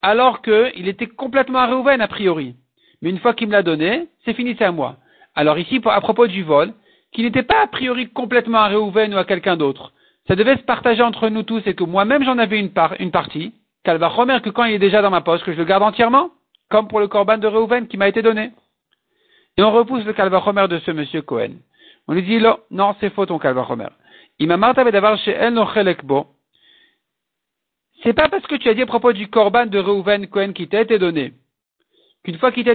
[0.00, 2.56] Alors qu'il était complètement à Réhouven a priori.
[3.00, 4.96] Mais une fois qu'il me l'a donné, c'est fini, c'est à moi.
[5.34, 6.72] Alors ici, à propos du vol,
[7.12, 9.92] qui n'était pas a priori complètement à Réhouven ou à quelqu'un d'autre,
[10.28, 13.52] ça devait se partager entre nous tous et que moi-même j'en avais une, une partie,
[13.84, 15.82] qu'elle va remettre que quand il est déjà dans ma poche, que je le garde
[15.82, 16.30] entièrement,
[16.72, 18.50] comme pour le corban de Réhouven qui m'a été donné.
[19.58, 21.52] Et on repousse le Kalvachomer de ce monsieur Cohen.
[22.08, 23.90] On lui dit, non, non c'est faux ton Kalvachomer.
[24.38, 26.26] Il m'a d'avoir chez El Nochelekbo,
[28.02, 30.66] c'est pas parce que tu as dit à propos du korban de Reuven Cohen qui
[30.66, 31.34] t'a été donné,
[32.24, 32.72] qu'une fois qu'il t'a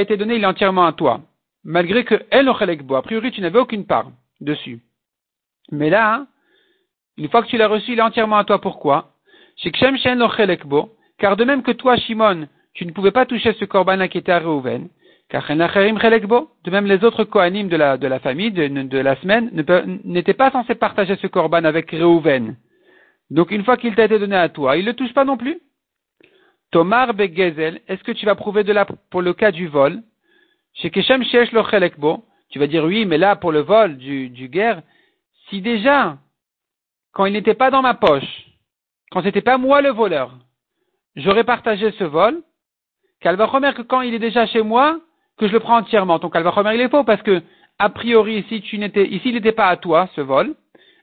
[0.00, 1.20] été donné, il est entièrement à toi.
[1.62, 4.80] Malgré que El a priori tu n'avais aucune part dessus.
[5.70, 6.26] Mais là, hein,
[7.16, 8.60] une fois que tu l'as reçu, il est entièrement à toi.
[8.60, 9.12] Pourquoi?
[11.18, 14.32] Car de même que toi, Shimon, tu ne pouvais pas toucher ce korban qui était
[14.32, 14.88] à Reuven,
[15.28, 19.50] car de même les autres Kohanim de la, de la famille, de, de la semaine,
[20.04, 22.56] n'étaient pas censés partager ce korban avec Reuven.
[23.30, 25.36] Donc une fois qu'il t'a été donné à toi, il ne le touche pas non
[25.36, 25.60] plus?
[26.70, 30.02] Tomar Begezel, est-ce que tu vas prouver de là pour le cas du vol?
[30.74, 31.50] Chez Keshem Shesh
[32.50, 34.82] tu vas dire oui, mais là pour le vol du, du guerre,
[35.48, 36.18] si déjà,
[37.12, 38.46] quand il n'était pas dans ma poche,
[39.10, 40.36] quand c'était pas moi le voleur,
[41.16, 42.42] j'aurais partagé ce vol,
[43.24, 44.98] Calvachomer que quand il est déjà chez moi,
[45.38, 46.18] que je le prends entièrement.
[46.18, 47.42] Ton Calvachomer il est faux parce que,
[47.78, 50.54] a priori, si tu n'étais, ici il n'était pas à toi, ce vol,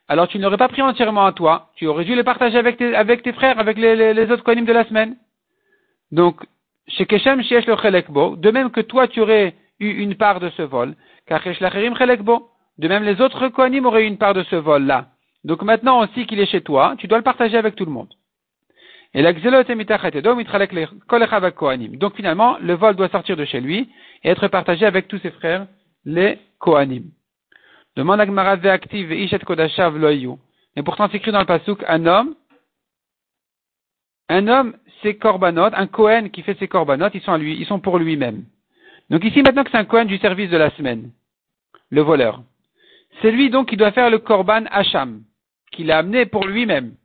[0.07, 3.33] alors tu n'aurais pas pris entièrement à toi, tu aurais dû les partager avec tes,
[3.33, 5.15] frères, avec les, autres kohanim de la semaine.
[6.11, 6.35] Donc,
[6.87, 10.61] chez Keshem, chez le de même que toi tu aurais eu une part de ce
[10.61, 15.07] vol, car de même les autres kohanim auraient eu une part de ce vol-là.
[15.43, 18.13] Donc maintenant aussi qu'il est chez toi, tu dois le partager avec tout le monde.
[19.13, 19.37] Et Donc
[22.15, 23.89] finalement, le vol doit sortir de chez lui
[24.23, 25.67] et être partagé avec tous ses frères,
[26.05, 27.11] les kohanim.
[27.97, 28.23] Demande à
[28.71, 30.37] active Ishet Kodashav Loyu.
[30.77, 32.35] Et pourtant, c'est écrit dans le Pasuk, un homme,
[34.29, 37.65] un homme, c'est korbanot, un Kohen qui fait ses korbanot, ils sont à lui, ils
[37.65, 38.45] sont pour lui-même.
[39.09, 41.11] Donc ici, maintenant que c'est un Kohen du service de la semaine,
[41.89, 42.41] le voleur.
[43.21, 45.23] C'est lui donc qui doit faire le korban Hacham,
[45.71, 46.95] qu'il a amené pour lui-même.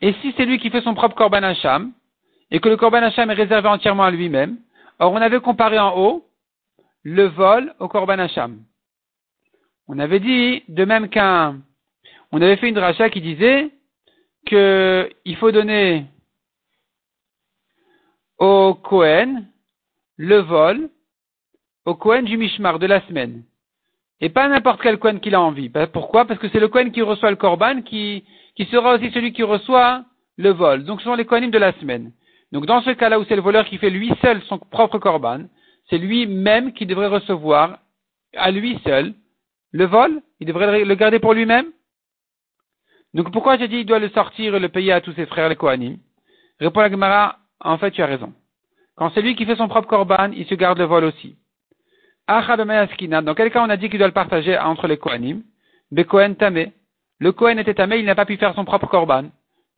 [0.00, 1.92] Et si c'est lui qui fait son propre korban Hacham,
[2.50, 4.56] et que le korban Hacham est réservé entièrement à lui-même,
[4.98, 6.24] or on avait comparé en haut
[7.02, 8.58] le vol au korban Hacham.
[9.88, 11.60] On avait dit, de même qu'un,
[12.30, 13.70] on avait fait une rachat qui disait
[14.46, 16.04] qu'il faut donner
[18.38, 19.44] au Cohen
[20.16, 20.90] le vol,
[21.86, 23.44] au Cohen du Mishmar de la semaine.
[24.20, 25.70] Et pas n'importe quel Cohen qu'il a envie.
[25.92, 26.26] Pourquoi?
[26.26, 28.24] Parce que c'est le Cohen qui reçoit le Korban qui,
[28.58, 30.04] qui sera aussi celui qui reçoit
[30.36, 30.82] le vol.
[30.82, 32.10] Donc ce sont les Kohanim de la semaine.
[32.50, 35.42] Donc dans ce cas-là où c'est le voleur qui fait lui seul son propre Korban,
[35.88, 37.78] c'est lui-même qui devrait recevoir
[38.36, 39.14] à lui seul
[39.70, 41.66] le vol, il devrait le garder pour lui-même
[43.14, 45.48] Donc pourquoi j'ai dit il doit le sortir et le payer à tous ses frères
[45.48, 45.98] les Kohanim?
[46.58, 48.32] Répond la Gemara, en fait tu as raison.
[48.96, 51.36] Quand c'est lui qui fait son propre korban, il se garde le vol aussi.
[52.26, 55.44] Dans quel cas on a dit qu'il doit le partager entre les Kohanim?
[55.92, 56.72] Bekohen tamé.
[57.18, 59.24] Le Kohen était tamé, il n'a pas pu faire son propre korban.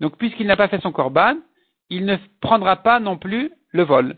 [0.00, 1.36] Donc puisqu'il n'a pas fait son korban,
[1.88, 4.16] il ne prendra pas non plus le vol.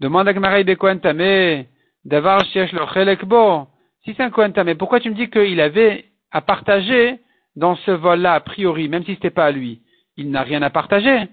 [0.00, 1.68] Demande à Gemara Bekohen tamé,
[2.04, 3.68] d'avoir cherche le chelekbo.
[4.04, 7.20] Si c'est un Kohen mais pourquoi tu me dis qu'il avait à partager
[7.54, 9.82] dans ce vol-là, a priori, même si ce n'était pas à lui?
[10.16, 11.28] Il n'a rien à partager.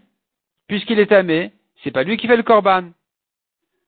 [0.67, 1.51] Puisqu'il est tamé,
[1.83, 2.89] c'est pas lui qui fait le korban.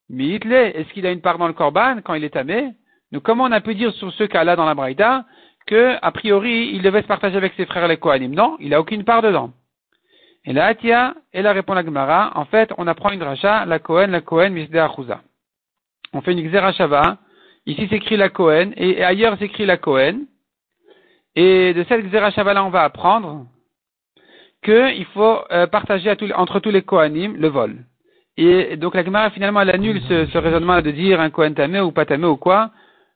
[0.09, 2.71] Mais est-ce qu'il a une part dans le korban quand il est tamé
[3.11, 5.25] Donc comment on a pu dire sur ce cas-là dans la Braïda
[5.71, 8.81] que, a priori, il devait se partager avec ses frères les Kohanim Non, il n'a
[8.81, 9.51] aucune part dedans.
[10.43, 13.79] Et là, Atia, et là répond la Gemara, en fait, on apprend une racha, la
[13.79, 14.77] Kohen, la Kohen, Misde
[16.11, 17.19] On fait une Xerashava,
[17.65, 20.25] Ici s'écrit la Cohen, et ailleurs s'écrit la Cohen.
[21.35, 23.45] Et de cette Xerashava on va apprendre
[24.63, 27.77] qu'il faut euh, partager entre tous les Kohanim le vol.
[28.35, 31.91] Et donc la Gemara finalement elle annule ce, raisonnement de dire un Kohen tamé ou
[31.91, 32.71] pas tamé ou quoi.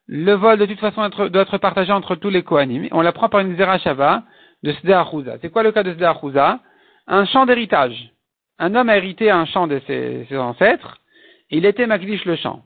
[0.07, 2.87] Le vol de toute façon doit être partagé entre tous les Kohanim.
[2.91, 4.23] On l'apprend par une Zerachava
[4.63, 5.03] de Sdea
[5.41, 6.59] C'est quoi le cas de Sdea
[7.07, 8.11] Un champ d'héritage.
[8.59, 11.01] Un homme a hérité un champ de ses, ancêtres.
[11.49, 12.63] il était Magdish le champ.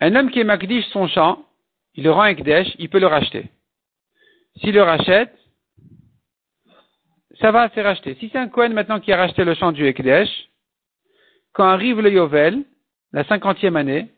[0.00, 1.44] Un homme qui est Magdish son champ,
[1.94, 3.50] il le rend Ekdesh, il peut le racheter.
[4.56, 5.34] S'il le rachète,
[7.40, 8.16] ça va, c'est racheté.
[8.18, 10.28] Si c'est un Cohen maintenant qui a racheté le champ du Ekdesh,
[11.52, 12.64] quand arrive le Yovel,
[13.12, 14.08] la cinquantième année,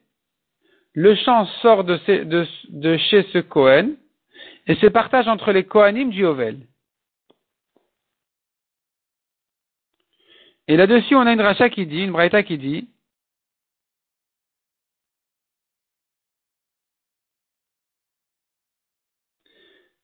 [0.92, 3.90] le champ sort de, chez ce Cohen
[4.66, 6.66] et se partage entre les Kohanim du Yovel.
[10.68, 12.88] Et là-dessus, on a une racha qui dit, une braïta qui dit,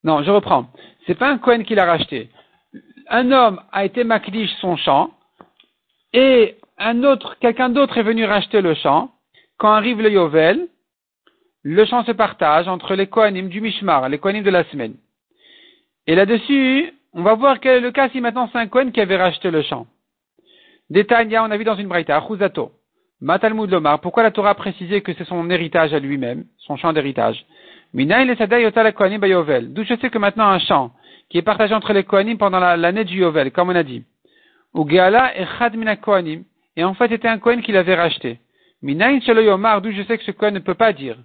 [0.03, 0.73] non, je reprends.
[1.07, 2.31] C'est pas un Cohen qui l'a racheté
[3.09, 5.11] un homme a été makdish son champ,
[6.13, 6.57] et
[7.41, 9.11] quelqu'un d'autre est venu racheter le champ,
[9.59, 10.69] quand arrive le Yovel,
[11.69, 14.95] le champ se partage entre les Kohanim du Mishmar, les Kohanim de la semaine.
[16.07, 19.01] Et là-dessus, on va voir quel est le cas si maintenant c'est un Kohen qui
[19.01, 19.89] avait racheté le champ.
[20.91, 22.71] Détail, on a vu dans une braïta, Achuzato,
[23.21, 26.93] Matalmud Lomar, pourquoi la Torah a précisé que c'est son héritage à lui-même, son champ
[26.93, 27.45] d'héritage?
[27.93, 30.93] D'où je sais que maintenant un champ
[31.29, 34.05] qui est partagé entre les Kohanim pendant l'année du Yovel, comme on a dit.
[34.73, 36.45] Ou Geala Chad Mina Kohanim.
[36.77, 38.39] Et en fait, c'était un Kohen qui l'avait racheté.
[38.85, 41.17] Yomar, d'où je sais que ce Kohen ne peut pas dire.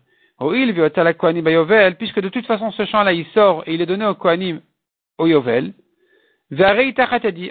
[1.97, 4.61] Puisque de toute façon, ce champ-là, il sort et il est donné au Kohanim
[5.17, 5.73] au Yovel.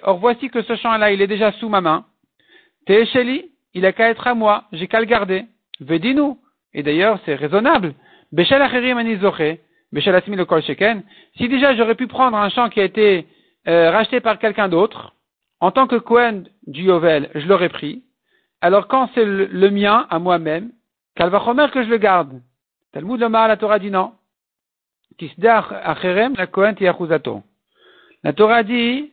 [0.03, 2.05] or voici que ce champ-là, il est déjà sous ma main.
[2.87, 5.45] Tehesheli, il a qu'à être à moi, j'ai qu'à le garder.
[5.81, 6.35] Vedinu.
[6.75, 7.95] Et d'ailleurs, c'est raisonnable.
[8.33, 9.59] Beshel Acherim Anizoche
[11.37, 13.27] si déjà j'aurais pu prendre un champ qui a été
[13.67, 15.15] euh, racheté par quelqu'un d'autre,
[15.59, 18.05] en tant que Cohen du Yovel, je l'aurais pris,
[18.61, 20.71] alors quand c'est le, mien, à moi-même,
[21.17, 22.41] Kalvachomer que je le garde.
[22.93, 24.13] Talmud Lomar, la Torah dit non.
[25.21, 25.97] la
[28.23, 29.13] La Torah dit,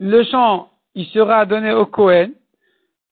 [0.00, 2.30] le champ, il sera donné au Cohen,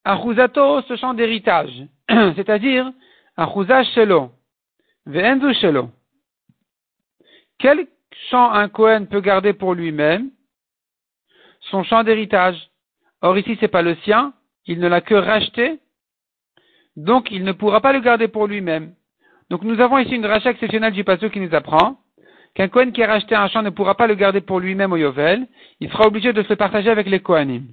[0.04, 1.86] Achuzato, ce champ d'héritage.
[2.08, 2.90] C'est-à-dire,
[3.36, 4.32] Achuzah Shelo.
[5.06, 5.90] Ve'enzu Shelo.
[7.58, 7.86] Quel
[8.30, 10.30] champ un Cohen peut garder pour lui-même?
[11.70, 12.70] Son champ d'héritage.
[13.22, 14.32] Or ici, c'est pas le sien,
[14.66, 15.80] il ne l'a que racheté,
[16.96, 18.94] donc il ne pourra pas le garder pour lui-même.
[19.50, 21.98] Donc nous avons ici une rachat exceptionnelle du pasteur qui nous apprend
[22.54, 24.96] qu'un Cohen qui a racheté un champ ne pourra pas le garder pour lui-même au
[24.96, 25.46] Yovel,
[25.80, 27.66] il sera obligé de se le partager avec les Kohanim.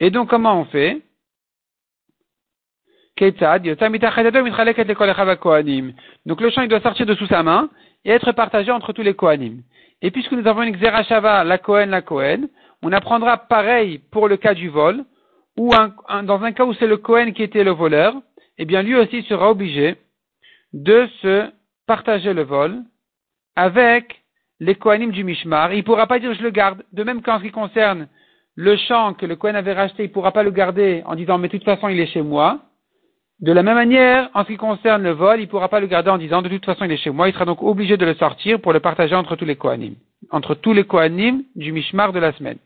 [0.00, 1.02] Et donc, comment on fait?
[3.16, 3.30] Donc
[6.40, 7.70] le champ il doit sortir de sous sa main
[8.04, 9.62] et être partagé entre tous les Kohanim.
[10.02, 12.48] Et puisque nous avons une Xerashava, la Kohen, la Kohen,
[12.82, 15.04] on apprendra pareil pour le cas du vol,
[15.56, 18.14] dans un cas où c'est le Kohen qui était le voleur,
[18.58, 19.96] eh bien lui aussi sera obligé
[20.72, 21.50] de se
[21.86, 22.82] partager le vol
[23.56, 24.22] avec
[24.60, 25.72] les Kohanim du Mishmar.
[25.72, 28.08] Il ne pourra pas dire je le garde, de même qu'en ce qui concerne
[28.56, 31.38] le champ que le Cohen avait racheté, il ne pourra pas le garder en disant
[31.38, 32.60] mais de toute façon il est chez moi.
[33.40, 35.88] De la même manière, en ce qui concerne le vol, il ne pourra pas le
[35.88, 37.28] garder en disant de toute façon il est chez moi.
[37.28, 39.94] Il sera donc obligé de le sortir pour le partager entre tous les Kohanim,
[40.30, 42.58] entre tous les Kohanim du Mishmar de la semaine.